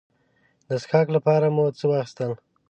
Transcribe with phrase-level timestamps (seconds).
[0.67, 2.31] د څښاک لپاره مو څه واخیستل.